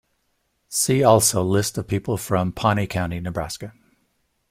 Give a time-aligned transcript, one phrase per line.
[0.67, 3.71] "See also List of people from Pawnee County, Nebraska"